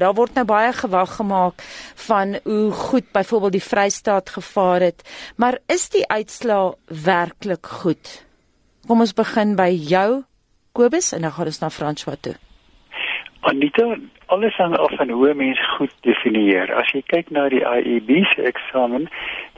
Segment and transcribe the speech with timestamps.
[0.00, 1.60] Daar word nou baie gewag gemaak
[2.08, 5.02] van hoe goed byvoorbeeld die Vrystaat gevaar het,
[5.36, 6.72] maar is die uitslaa
[7.04, 8.12] werklik goed?
[8.88, 10.22] Kom ons begin by jou
[10.72, 12.32] Kobus en dan gaan ons na François toe.
[13.40, 16.72] Anita, alles hang af van hoe mense goed definieer.
[16.80, 19.08] As jy kyk na die IEB se eksamen,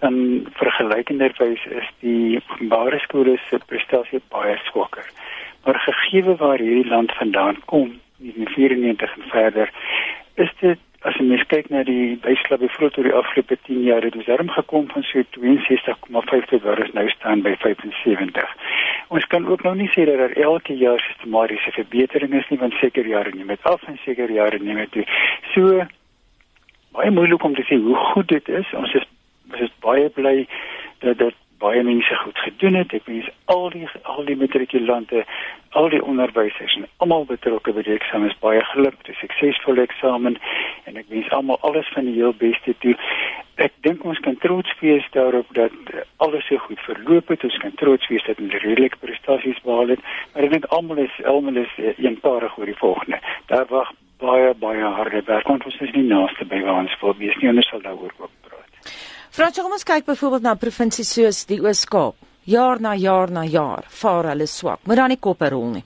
[0.03, 0.17] dan
[0.59, 5.07] vergelykenderwys is die openbare skole se prestasie baie swakker.
[5.63, 9.71] Maar gegee waar hierdie land vandaan kom, in 94 en verder,
[10.45, 14.05] is dit as jy mens kyk na die byslag byvoorbeeld oor die afgelope 10 jaar
[14.07, 18.53] het ons darm gekom van so 62,5 tot waar ons nou staan by 75.
[19.17, 22.79] Ons kan ook nou nie sê dat daar elke jaar sistematiese verbetering is nie want
[22.79, 25.07] seker jare neem dit af en seker jare neem dit toe.
[25.55, 25.83] So
[26.95, 28.75] baie moeilik om te sê hoe goed dit is.
[28.79, 29.09] Ons is
[29.51, 30.47] ons is baie bly
[31.03, 32.93] dat dit baie mense goed gedoen het.
[32.97, 35.23] Ek wens al die al die matrikulante,
[35.79, 39.87] al die onderwysers en almal betrokke by die eksamen is baie geluk met 'n suksesvolle
[39.87, 40.39] eksamen
[40.91, 42.97] en ek wens almal alles van die heel beste toe.
[43.57, 45.73] Ek dink ons kan trots wees daarop dat
[46.17, 47.45] alles so goed verloop het.
[47.45, 50.01] Ons kan trots wees dat ons redelike prestasies behaal het.
[50.35, 53.19] Maar ek dink almal is almal is eenparig oor die volgende.
[53.47, 55.49] Daar wag baie baie harde werk.
[55.49, 57.49] Ons is nie naaste by waar ons wil wees nie.
[57.49, 58.42] Ons sal daaroor ook
[59.33, 62.19] Frans, kom ons kyk byvoorbeeld na provinsies soos die Oos-Kaap.
[62.53, 64.83] Jaar na jaar na jaar vaar hulle swak.
[64.85, 65.85] Moet dan nie koppe rol nie.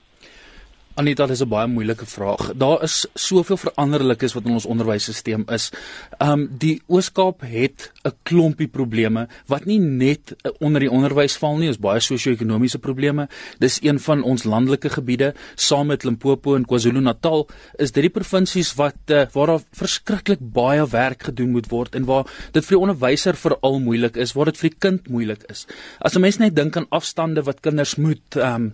[0.96, 2.52] Anita, dis 'n baie moeilike vraag.
[2.56, 5.70] Daar is soveel veranderlikes wat in ons onderwysstelsel is.
[6.18, 11.58] Um die Oos-Kaap het 'n klompie probleme wat nie net uh, onder die onderwys val
[11.58, 13.28] nie, is baie sosio-ekonomiese probleme.
[13.58, 18.74] Dis een van ons landelike gebiede saam met Limpopo en KwaZulu-Natal is dit die provinsies
[18.74, 22.82] wat uh, waar daar verskriklik baie werk gedoen moet word en waar dit vir die
[22.88, 25.66] onderwyser veral moeilik is, waar dit vir die kind moeilik is.
[26.00, 28.72] As 'n mens net dink aan afstande wat kinders moet um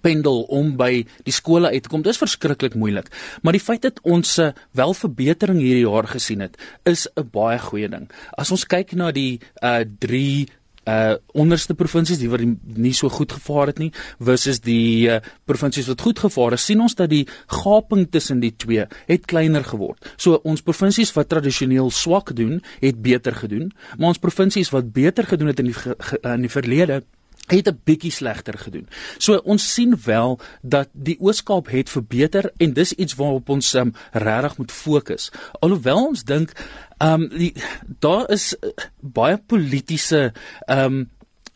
[0.00, 2.02] pendel om by die skole uit te kom.
[2.02, 3.10] Dit is verskriklik moeilik.
[3.42, 7.58] Maar die feit dat ons uh, wel verbetering hierdie jaar gesien het, is 'n baie
[7.58, 8.10] goeie ding.
[8.36, 10.48] As ons kyk na die uh 3
[10.88, 12.40] uh onderste provinsies die wat
[12.76, 13.90] nie so goed gevaar het nie
[14.24, 18.54] versus die uh, provinsies wat goed gevaar het, sien ons dat die gaping tussen die
[18.56, 19.98] twee het kleiner geword.
[20.16, 25.28] So ons provinsies wat tradisioneel swak doen, het beter gedoen, maar ons provinsies wat beter
[25.28, 25.76] gedoen het in die
[26.22, 27.02] in die verlede
[27.50, 28.88] het 'n bietjie slegter gedoen.
[29.18, 33.92] So ons sien wel dat die Ooskaap het verbeter en dis iets waarop ons um,
[34.12, 35.30] regtig moet fokus.
[35.60, 36.52] Alhoewel ons dink
[36.98, 37.52] ehm um,
[37.98, 38.70] daar is uh,
[39.00, 40.32] baie politieke
[40.66, 41.10] ehm um,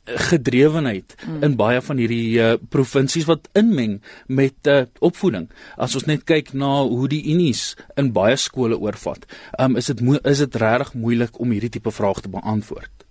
[0.05, 1.43] gedrewenheid hmm.
[1.43, 5.47] in baie van hierdie uh, provinsies wat inmeng met uh, opvoeding.
[5.79, 9.29] As ons net kyk na hoe die unies in baie skole oorvat,
[9.63, 13.07] um, is dit is dit regtig moeilik om hierdie tipe vrae te beantwoord.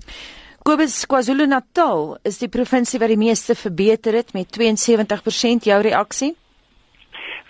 [0.61, 6.35] Kobus KwaZulu-Natal is die provinsie wat die meeste verbeter het met 72% jou reaksie.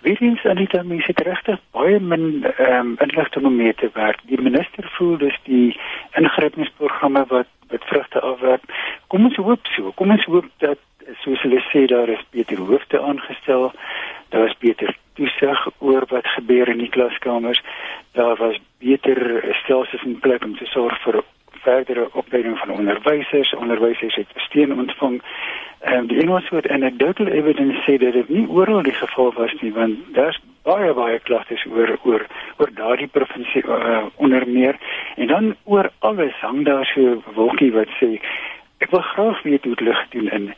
[0.06, 4.22] Weens Anita mense het regtig baie min ehm um, inligting om mee te werk.
[4.32, 5.76] Die minister voel dus die
[6.22, 8.64] ingrypingsprogramme wat wat vrugte afwerp.
[9.08, 9.92] Kom ons hoop so.
[10.00, 10.80] Kom ons hoop dat
[11.26, 13.74] soos hulle sê daar is beter hoofde aangestel.
[14.30, 17.60] Daar is beter toesig oor wat gebeur in die klaskamers.
[18.16, 21.22] Daar was beter stelsels in plek om te sorg vir
[21.62, 25.22] verdere opleiding van onderwysers, onderwysers het steun ontvang.
[25.80, 29.54] Ehm um, die Engels word anecdotal evidence sê dat dit nie oral die geval was
[29.62, 32.26] nie, want daar's baie baie klagtes oor oor
[32.58, 34.78] oor daardie provinsie uh, onder meer
[35.16, 38.20] en dan oor alles hang daar so 'n wolkie wat sê
[38.78, 40.54] ek wil graag weet hoe dit lig doen in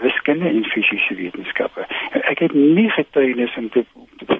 [0.00, 1.86] wiskunde en fisiese wetenskappe.
[2.20, 3.84] Ek het nie getuienis om te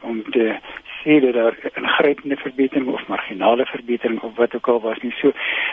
[0.02, 0.54] om te
[1.02, 5.12] sê dat daar 'n ingrypende verbetering of marginale verbetering of wat ook al was nie.
[5.20, 5.32] So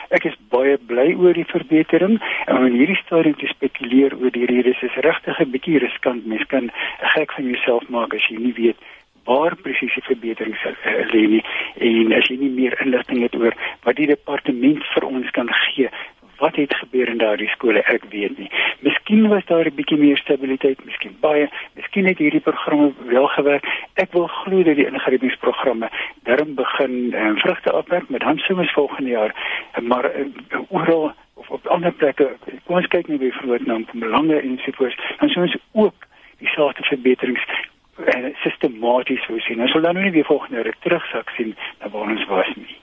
[0.10, 4.32] ek is baie bly oor die verbetering en om in hierdie stadium te spekuleer oor
[4.32, 6.26] die redes is regtig 'n bietjie riskant.
[6.26, 8.78] Mens kan gek van jouself maak as jy nie weet
[9.26, 11.44] waar presies die verbetering uh, lê nie
[11.76, 15.90] en as jy nie meer inligting het oor wat die departement vir ons kan gee
[16.40, 18.50] wat het gebeur in daardie skole ek weet nie.
[19.08, 23.66] Miskien was daar 'n bietjie meer stabiliteit, miskien baie, miskien het hierdie programme wel gewerk.
[23.94, 25.90] Ek wil glo dat die ingrypingsprogramme
[26.24, 29.32] darm begin um, vrugte afwerp met handsoms volgende jaar,
[29.82, 30.26] maar uh,
[30.70, 34.98] oral of op ander plekke, kom ons kyk net weer vroeg na belange en sovoorts,
[35.20, 35.96] dan sou ons ook
[36.38, 37.46] dieselfde verbeterings
[38.16, 39.62] en sistematies wou sien.
[39.64, 42.78] Ons sal dan nou nie weer volgende jaar terugsak sien na waar ons was nie.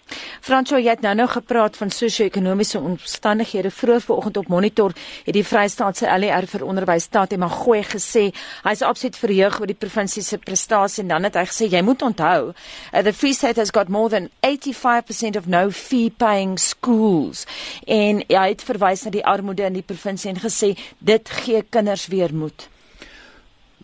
[0.44, 3.70] Franco, jy het nou nou gepraat van sosio-ekonomiese omstandighede.
[3.72, 4.92] Vroeër vanoggend op Monitor
[5.24, 8.26] het die Vrystaatse LER vir onderwys staat en Magoy gesê
[8.66, 12.04] hy's absoluut verheug oor die provinsie se prestasie en dan het hy gesê jy moet
[12.04, 17.46] onthou uh, the Free State has got more than 85% of no fee paying schools
[17.86, 22.08] en hy het verwys na die armoede in die provinsie en gesê dit gee kinders
[22.12, 22.68] weer moed.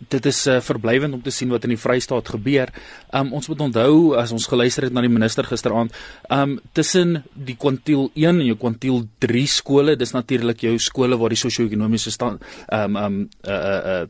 [0.09, 2.73] Dit is uh, verblywend om te sien wat in die Vrystaat gebeur.
[3.17, 5.95] Um ons moet onthou as ons geluister het na die minister gisteraand,
[6.33, 11.35] um tussen die kwantiel 1 en jou kwantiel 3 skole, dis natuurlik jou skole waar
[11.35, 12.41] die sosio-ekonomiese stand
[12.73, 14.01] um um uh uh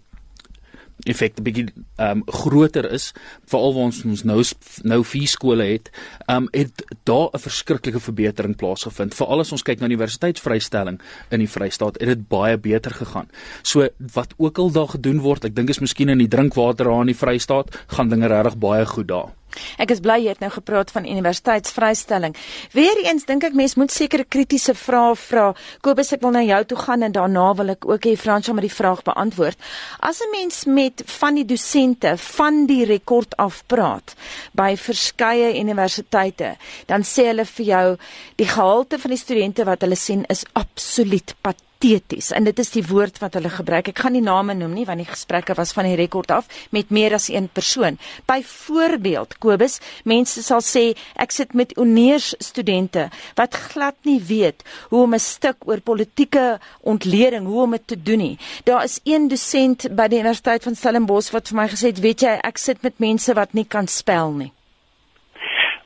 [1.09, 1.67] effek bietjie
[1.97, 3.13] ehm um, groter is
[3.51, 4.43] veral waar ons ons nou
[4.83, 5.91] nou vier skole het
[6.29, 9.15] um, het daar 'n verskriklike verbetering plaasgevind.
[9.15, 11.01] Veral as ons kyk na universiteitsvrystelling
[11.31, 13.29] in die Vrystaat het dit baie beter gegaan.
[13.63, 17.01] So wat ook al daar gedoen word ek dink is miskien in die drinkwater daar
[17.01, 19.40] in die Vrystaat gaan dinge regtig baie goed daar
[19.79, 22.37] Ek is bly jy het nou gepraat van universiteitsvrystelling.
[22.77, 25.47] Weereens dink ek mense moet sekere kritiese vrae vra.
[25.85, 28.67] Kobus, ek wil na jou toe gaan en daarna wil ek ook hê Fransja met
[28.67, 29.59] die vraag beantwoord.
[30.01, 34.15] As 'n mens met van die dosente van die rekord af praat
[34.53, 36.57] by verskeie universiteite,
[36.87, 37.97] dan sê hulle vir jou
[38.37, 42.73] die gehalte van die studente wat hulle sien is absoluut pateties pateties en dit is
[42.75, 43.91] die woord wat hulle gebruik.
[43.91, 46.93] Ek gaan nie name noem nie want die gesprekke was van die rekord af met
[46.93, 47.99] meer as een persoon.
[48.29, 50.85] Byvoorbeeld Kobus, mense sal sê
[51.21, 53.09] ek sit met honeurs studente
[53.41, 58.03] wat glad nie weet hoe om 'n stuk oor politieke ontleding, hoe om dit te
[58.03, 58.39] doen nie.
[58.65, 62.21] Daar is een dosent by die Universiteit van Stellenbosch wat vir my gesê het, weet
[62.21, 64.53] jy, ek sit met mense wat nie kan spel nie.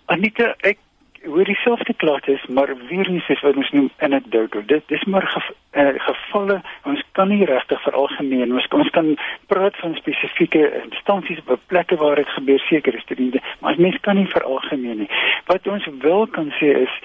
[0.06, 0.79] Anita, ek
[1.26, 4.62] hoor dieselfde klagtes, maar eens is wat ons noem anecdotal.
[4.67, 5.41] Dit dis maar ge,
[5.73, 8.53] uh, gevalle, ons kan nie regtig veralgemeen.
[8.53, 9.17] Ons ons kan
[9.47, 14.29] praat van spesifieke instansies op plekke waar dit gebeur sekere studente, maar mens kan nie
[14.29, 15.11] veralgemeen nie.
[15.47, 17.00] Wat ons wel kan sê is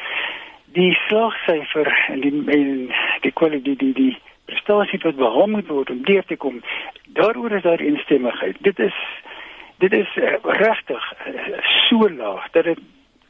[0.77, 2.91] die slagsyfer en die en
[3.25, 4.13] die kwaliteit die die
[4.49, 6.61] prestasie wat behaal moet word om deur te kom.
[7.17, 8.57] Daaroor is daar instemmigheid.
[8.61, 8.95] Dit is
[9.79, 12.79] dit is uh, regtig uh, so laag dat dit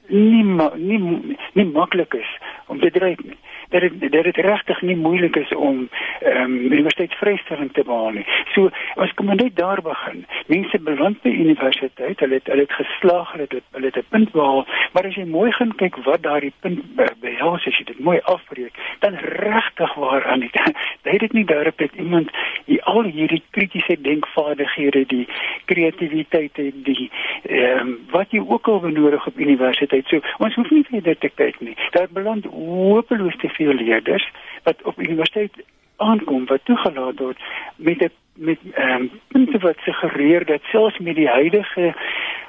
[0.10, 0.44] nie
[0.76, 3.38] nie nie maklik is om te dryf nie.
[3.70, 5.90] Dat dit dat dit regtig nie moeilik is om
[6.20, 8.26] ehm um, universiteitsvrystelling te behaal nie.
[8.54, 10.26] So ons kom net daar begin.
[10.48, 14.32] Mense beland by universiteit, hulle het hulle het geslaag, hulle het hulle het 'n punt
[14.32, 16.82] behaal, maar as jy mooi gaan kyk wat daardie punt
[17.20, 20.54] behels as jy dit mooi afbreek, dan regtig waar aan dit.
[21.10, 22.30] Dit het nie daarop dat iemand
[22.66, 25.28] die al hierdie kritiese denkvaardighede, die
[25.66, 27.10] kreatiwiteit en die
[27.44, 30.24] ehm um, wat jy ook al benodig op universiteit tyd.
[30.24, 31.76] So ons hoef nie verder te kyk nie.
[31.96, 34.26] Daar beland hopeloos te veel leerders
[34.64, 35.62] wat op universiteit
[36.00, 37.40] aankom wat toegelaat word
[37.76, 41.94] met 'n met ehm um, punte wat suggereer dat selfs met die huidige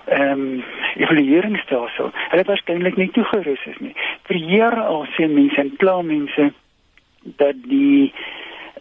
[0.05, 0.65] ehm um,
[0.97, 3.95] evalueringsstelsel hulle waarskynlik nie toegerus is nie.
[4.23, 6.53] Vir jare al sê mense en kla mense
[7.23, 8.13] dat die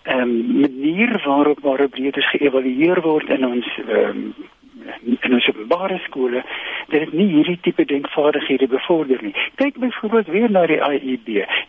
[0.04, 4.34] ehm um, manier waarop waarop leerders geëvalueer word in ons ehm um,
[5.22, 6.44] in ons openbare skole
[6.92, 9.34] dat dit nie hierdie tipe denkvaardighede bevorder nie.
[9.56, 11.28] Kyk byvoorbeeld weer na die IEB.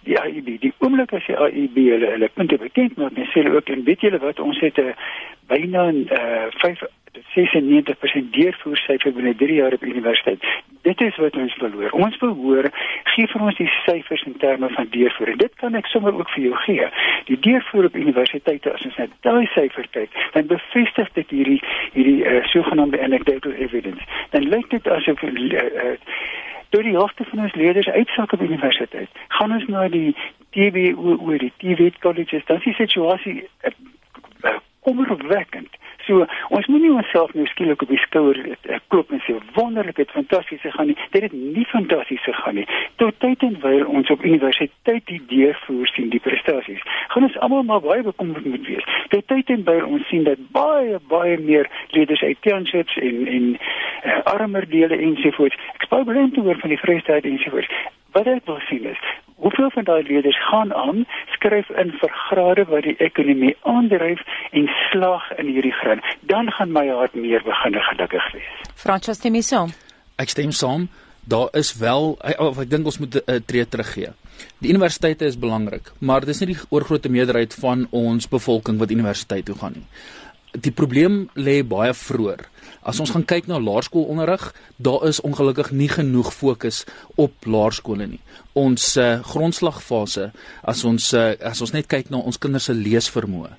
[0.09, 3.57] Die IEB, die oomblik as die IEB hulle hulle punte bekend maak, dan sê hulle
[3.57, 4.95] ook en weet julle wat ons het 'n uh,
[5.47, 6.83] byna 'n uh, 5
[7.13, 10.45] 96% deurvoersyfer binne 3 jaar op universiteit.
[10.83, 11.91] Dit is wat ons verloor.
[11.91, 12.71] Ons verhoor
[13.03, 15.37] gee vir ons die syfers in terme van deurvoer.
[15.37, 16.87] Dit kan ek sommer ook vir jou gee.
[17.25, 21.59] Die deurvoer op universiteite as ons net daai syfer kyk, dan bevestig dit hierdie
[21.97, 24.07] hierdie uh, sogenaamde anecdotal evidence.
[24.31, 25.97] Dan lyk dit asof uh, uh,
[26.71, 29.09] Deur die helfte van ons leerders uitsak op universiteit.
[29.29, 30.15] Gaan ons na die
[30.55, 33.73] TBO oor die TVET colleges, dan is die situasie uh,
[34.47, 35.77] uh, kommerwekkend.
[36.07, 40.11] So ons moenie onsself nou skielik op die skouer uh, klop en sê wonderlik het
[40.15, 40.97] fantasties gegaan nie.
[41.15, 42.67] Dit het nie fantasties gegaan nie.
[43.03, 46.83] Tot tyd en wyl ons op universiteit die deurvoer sien die prestasies.
[47.13, 48.89] Gaan ons almal maar baie bekommerd moet wees.
[49.15, 53.49] Tot tyd en wyl ons sien dat baie baie meer leerders uit townships en en
[53.55, 55.59] uh, armer dele ensovoorts.
[55.77, 57.71] Ek spreek beleid oor van die Vrystaat ensovoorts.
[58.17, 59.11] Wat ek wil sien is
[59.43, 61.05] hoeveel van daai leerders gaan aan
[61.35, 66.73] skryf in vir grade wat die ekonomie aandryf en slag in hierdie graad dan gaan
[66.73, 68.57] my hart meer begin gelukkig wees.
[68.75, 69.75] Francois stem jy saam?
[70.21, 70.89] Ek stem saam.
[71.31, 74.13] Daar is wel of ek dink ons moet 'n uh, tree teruggee.
[74.59, 79.45] Die universiteite is belangrik maar dis nie die oorgrootste meerderheid van ons bevolking wat universiteit
[79.45, 79.87] toe gaan nie
[80.53, 82.49] Die probleem lê baie vroeër
[82.81, 84.47] As ons gaan kyk na laerskoolonderrig,
[84.81, 86.85] daar is ongelukkig nie genoeg fokus
[87.21, 88.21] op laerskole nie.
[88.57, 90.31] Ons uh, grondslagfase,
[90.65, 93.53] as ons uh, as ons net kyk na ons kinders se leesvermoë,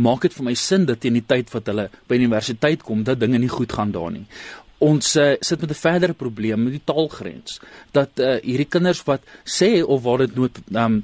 [0.00, 3.20] maak dit vir my sin dat teen die tyd wat hulle by universiteit kom, dat
[3.20, 4.24] dinge nie goed gaan daar nie.
[4.82, 7.60] Ons uh, sit met 'n verdere probleem met die taalgrens.
[7.92, 11.02] Dat uh, hierdie kinders wat sê of waar dit nood um,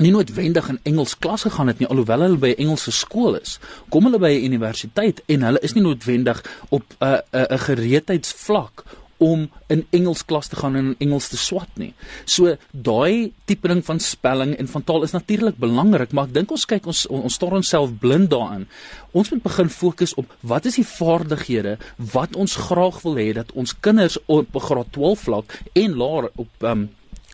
[0.00, 3.58] nie noodwendig in Engels klas gegaan het nie alhoewel hulle by 'n Engelse skool is.
[3.88, 7.46] Kom hulle by 'n universiteit en hulle is nie noodwendig op 'n uh, 'n uh,
[7.50, 8.84] 'n gereedheidsvlak
[9.18, 11.90] om in Engels klas te gaan en in Engels te swat nie.
[12.24, 16.54] So daai tipe ding van spelling en van taal is natuurlik belangrik, maar ek dink
[16.54, 18.68] ons kyk ons ons staar onsself blind daarin.
[19.12, 21.76] Ons moet begin fokus op wat is die vaardighede
[22.14, 26.70] wat ons graag wil hê dat ons kinders op graad 12 vlak en laer op
[26.70, 26.88] um,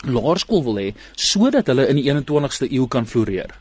[0.07, 3.55] laerskool wil hê sodat hulle in die 21ste eeu kan floreer.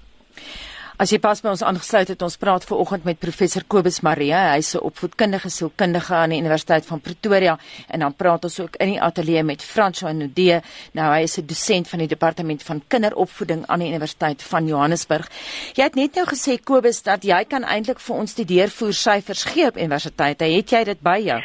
[1.01, 4.53] As jy pas by ons aangesluit het, ons praat ver oggend met professor Kobus Maria,
[4.53, 7.57] hy's 'n opvoedkundige sielkundige aan die Universiteit van Pretoria
[7.89, 10.61] en dan praat ons ook in die ateljee met François Nudee.
[10.93, 15.27] Nou hy is 'n dosent van die departement van kinderopvoeding aan die Universiteit van Johannesburg.
[15.73, 19.43] Jy het net nou gesê Kobus dat jy kan eintlik vir ons die deurvoer syfers
[19.43, 20.45] gee op universiteite.
[20.45, 21.41] Het jy dit by jou?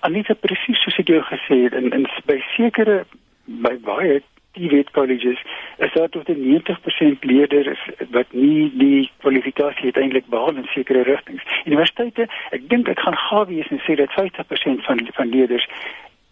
[0.00, 3.04] Anita presies soos ek jou gesê het in in by sekere
[3.48, 5.42] by baie TVET colleges
[5.76, 11.44] is daar tot 90% leerders wat nie die kwalifikasie uiteindelik behaal in sekere rigtings.
[11.64, 15.68] Universiteite, ek dink ek gaan gawe wees en sê dat 50% van van leerders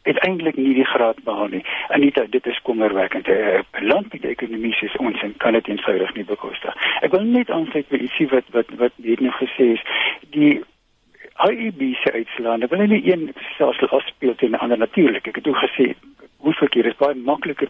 [0.06, 1.64] uiteindelik nie die graad behaal nie.
[1.88, 3.26] Anita, dit is kommerwekkend.
[3.26, 6.74] 'n uh, Land met ekonomie is ons en kan dit eenvoudig nie bekostig.
[7.00, 9.82] Ek wil net aansluit by ietsie wat wat wat net nou gesê is,
[10.30, 10.62] die
[11.36, 15.26] IEB se uitslaande wil nie een stelsel afspeel teen 'n ander natuurlik.
[15.26, 15.94] Ek het ook gesê
[16.46, 17.68] hoe verkeer is baie makliker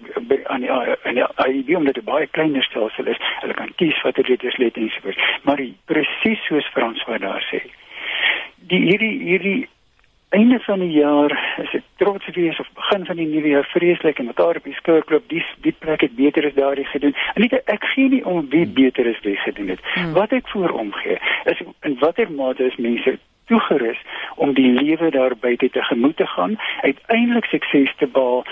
[0.52, 3.21] aan die aan die IEB omdat dit baie kleiner stelsel is.
[3.40, 5.23] Hulle kan kies watter letters let en so voort.
[5.49, 7.62] Maar presies soos Frans wat daar sê.
[8.73, 9.62] Die hierdie hierdie
[10.37, 14.18] einde van die jaar is dit trots wees of begin van die nuwe jaar vreeslik
[14.18, 17.14] en mekaar op die skouer klop die die plek het beter is daardie gedoen.
[17.35, 19.80] En nie ek gee nie om wie beter is wie gedoen het.
[19.95, 20.12] Hmm.
[20.18, 21.16] Wat ek voor omgee
[21.52, 24.00] is in watter mate is mense toegerus
[24.36, 28.44] om die lewe daar buite te gemoed te gaan, uiteindelik sukses te behaal,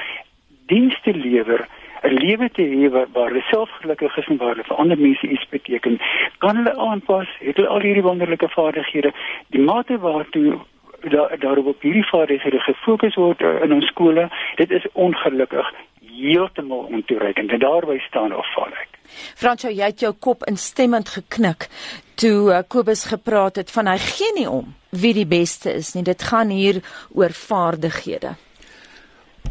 [0.66, 1.66] dienste lewer
[2.04, 4.98] 'n lewe te hê waar, waar hulle self gelukkig is en waar hulle vir ander
[4.98, 6.00] mense iets beteken,
[6.38, 9.12] kan hulle aanpas, het hulle al hierdie wonderlike vaardighede,
[9.48, 10.58] die mate waartoe
[11.00, 15.72] daar daarop op hierdie vaardighede gefokus word in ons skole, dit is ongelukkig
[16.16, 18.93] heeltemal ontoereikend en daarby staan of val ek.
[19.34, 21.68] Franco, jy het jou kop instemmend geknik
[22.14, 26.04] toe uh, Kobus gepraat het van hy gee nie om wie die beste is nie.
[26.06, 26.80] Dit gaan hier
[27.14, 28.37] oor vaardighede.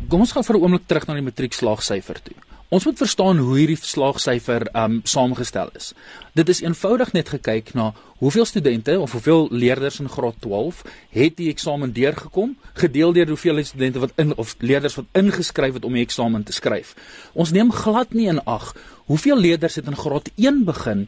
[0.09, 2.52] Kom ons gaan vir 'n oomblik terug na die matriekslaagsyfer toe.
[2.73, 5.91] Ons moet verstaan hoe hierdie slaagsyfer um saamgestel is.
[6.33, 10.79] Dit is eenvoudig net gekyk na hoeveel studente of hoeveel leerders in graad 12
[11.13, 15.85] het die eksamen deurgekom, gedeel deur hoeveel studente wat in of leerders wat ingeskryf het
[15.85, 16.95] om die eksamen te skryf.
[17.37, 18.71] Ons neem glad nie in ag
[19.05, 21.05] hoeveel leerders het in graad 1 begin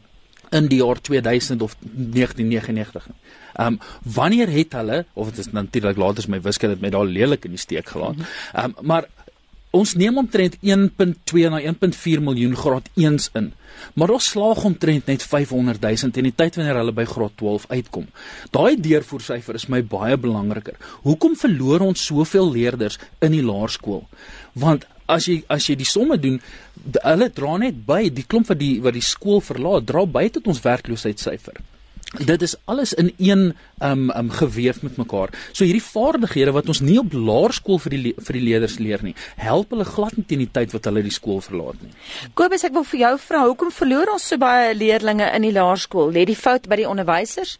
[0.53, 3.09] in die jaar 2000 of 1999.
[3.55, 6.93] Ehm um, wanneer het hulle of dit is natuurlik later is my wiskunde het my
[6.93, 8.21] daar lelik in die steek gelaat.
[8.53, 9.09] Ehm um, maar
[9.75, 13.51] Ons neem omtrent 1.2 na 1.4 miljoen graad 1s in.
[13.99, 17.67] Maar ons slaag omtrent net 500 000 in die tyd wanneer hulle by graad 12
[17.73, 18.07] uitkom.
[18.55, 20.79] Daai deurvoersyfer is my baie belangriker.
[21.03, 24.05] Hoekom verloor ons soveel leerders in die laerskool?
[24.55, 26.39] Want as jy as jy die somme doen,
[27.03, 30.47] hulle dra net by die klomp wat die wat die skool verlaat, dra by tot
[30.53, 31.59] ons werkloosheidssyfer
[32.19, 33.53] dit is alles in een
[33.83, 35.33] um um geweef met mekaar.
[35.51, 39.15] So hierdie vaardighede wat ons nie op laerskool vir die vir die leerders leer nie,
[39.41, 41.93] help hulle glad nie teen die tyd wat hulle die skool verlaat nie.
[42.33, 46.11] Kobus, ek wil vir jou vra, hoekom verloor ons so baie leerdlinge in die laerskool?
[46.15, 47.57] Lê die fout by die onderwysers?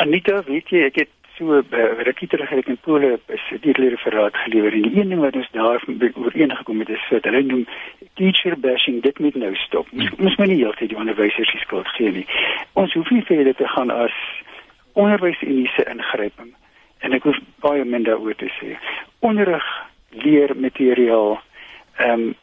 [0.00, 1.62] Anita, weet jy, ek het so uh,
[2.08, 5.20] rukkie terug het ek in Pole is die lede verraad gelewer en die een ding
[5.20, 5.82] wat ons daar
[6.24, 7.66] ooreengekom het is dat hulle noem
[8.16, 9.88] teacher bashing dit moet nou stop.
[9.92, 12.26] Ons moet nie heeltyd die onderwysers die skuld gee nie.
[12.72, 14.16] Ons hoef nie verder te gaan as
[14.96, 16.54] onderwysuniese ingryping
[17.04, 18.74] en ek hoef baie minder oor te sê.
[19.26, 19.66] Onderrig,
[20.24, 21.38] leermateriaal,
[22.00, 22.34] ehm um,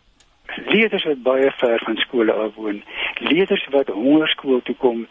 [0.68, 2.84] leerders wat baie ver van skole af woon,
[3.26, 5.08] leerders wat hongerskool toe kom,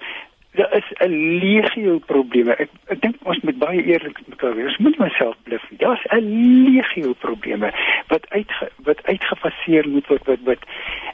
[0.54, 2.54] daar is 'n legio probleme.
[2.54, 4.66] Ek ek dink ons moet baie eerlik mekaar wees.
[4.66, 5.64] Ons moet myself bluf.
[5.70, 7.72] Daar's 'n legio probleme
[8.06, 10.62] wat uit wat uitgefaseer moet word wat wat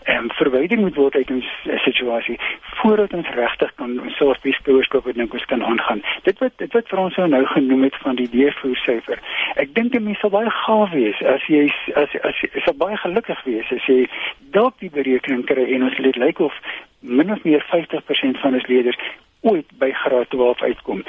[0.02, 5.14] ehm um, verwyder moet word uit 'n situasie voordat ons regtig kan onsself bespreek wat
[5.14, 6.02] nou kan aangaan.
[6.22, 9.18] Dit wat dit wat vir ons nou genoem het van die deurvoersyfer.
[9.54, 13.44] Ek dink dit sal baie gaaf wees as jy as as jy sal baie gelukkig
[13.44, 14.08] wees as jy
[14.50, 16.54] dalk die berekening kry en ons dit lyk of
[17.00, 18.98] min of meer 50% van ons leerders
[19.40, 21.04] ooit by graad 12 uitkom.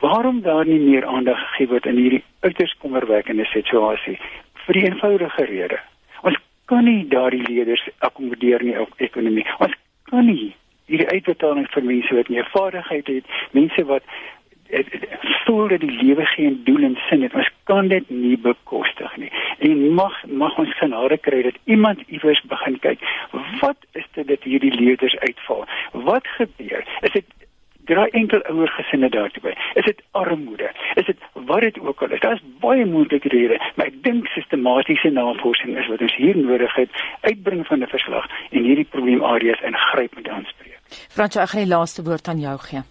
[0.00, 4.18] Waarom daar nie meer aandag gegee word in hierdie uiters kommerwekkende situasie
[4.66, 5.80] vir die eenvoudige rede.
[6.22, 6.38] Ons
[6.70, 9.46] kan nie daardie leerders akkommodeer nie op ekonomie.
[9.58, 9.74] Ons
[10.10, 10.54] kan nie
[10.88, 14.04] hierdie uitbetaling vir mense wat nie vaardigheid het, mense wat
[15.44, 17.34] voel dat die lewe geen doel en sin het.
[17.34, 19.30] Ons kan dit nie bekostig nie.
[19.58, 23.00] En mag mag ons genade kry dat iemand iewers begin kyk,
[23.60, 25.64] wat is dit dat hierdie leerders uitval?
[25.92, 26.84] Wat gebeur?
[27.00, 27.24] Is dit
[27.88, 29.54] dra enkel ouer gesinne daartoe by?
[29.80, 30.70] Is dit armoede?
[31.00, 32.22] Is dit wat dit ook al is?
[32.24, 37.02] Daar's baie moontlike redes, maar ek dink sistematiese navorsing is wat ons hier nodig het,
[37.26, 40.78] uitbring van 'n verslag en hierdie probleemareas ingryp met aanspreek.
[40.88, 42.82] Fransjo, ek gaan die laaste woord aan jou gee.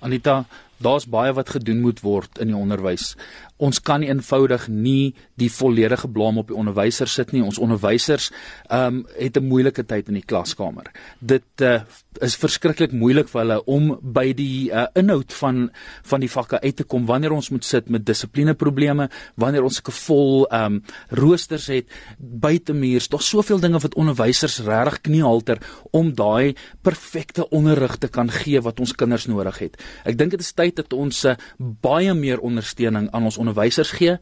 [0.00, 0.44] Anita,
[0.78, 3.14] daar's baie wat gedoen moet word in die onderwys.
[3.58, 7.42] Ons kan eenvoudig nie die volledige blame op die onderwysers sit nie.
[7.42, 8.30] Ons onderwysers
[8.68, 10.90] ehm um, het 'n moeilike tyd in die klaskamer.
[11.20, 11.80] Dit uh,
[12.20, 15.70] is verskriklik moeilik vir hulle om by die uh, inhoud van
[16.02, 19.92] van die vakke uit te kom wanneer ons moet sit met dissiplineprobleme, wanneer ons sulke
[19.92, 21.86] vol ehm um, roosters het
[22.18, 23.08] buitemuurs.
[23.08, 25.58] Daar's soveel dinge wat onderwysers regtig kniehalter
[25.90, 29.82] om daai perfekte onderrig te kan gee wat ons kinders nodig het.
[30.04, 34.18] Ek dink dit is tyd dat ons uh, baie meer ondersteuning aan ons onderwysers gee.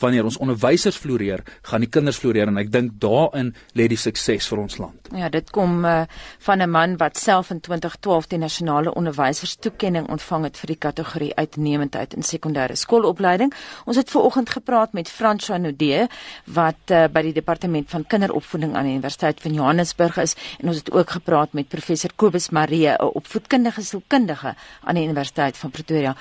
[0.00, 4.48] Wanneer ons onderwysers floreer, gaan die kinders floreer en ek dink daarin lê die sukses
[4.50, 5.08] vir ons land.
[5.16, 6.02] Ja, dit kom uh,
[6.44, 11.32] van 'n man wat self in 2012 die nasionale onderwyserstoekenning ontvang het vir die kategorie
[11.34, 13.52] uitnemendheid in sekondêre skoolopleiding.
[13.86, 16.06] Ons het ver oggend gepraat met François Nodee
[16.44, 20.76] wat uh, by die departement van kinderopvoeding aan die Universiteit van Johannesburg is en ons
[20.76, 26.16] het ook gepraat met professor Kobus Marie, 'n opvoedkundige sielkundige aan die Universiteit van Pretoria.